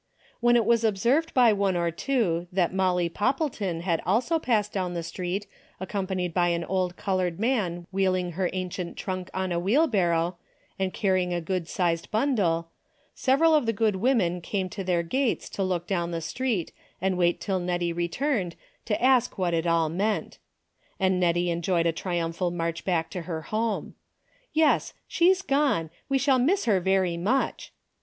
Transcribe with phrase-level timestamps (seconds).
[0.39, 4.95] When it was observed by one or two that Molly Poppleton had also passed down
[4.95, 5.45] the street
[5.79, 10.37] accompanied by an old colored man wheeling her ancient trunk on a wheelbarrow,
[10.79, 12.71] and carrying a good sized bun dle,
[13.13, 17.15] several of the good women came to their gates to look down the street, and
[17.15, 18.55] "wait till Hettie returned
[18.85, 20.39] to ask what it all meant.
[20.99, 23.93] And JSTettie enjoyed a triumphal march back to her home."
[24.51, 27.71] Yes, she's gone, we shall miss her very much."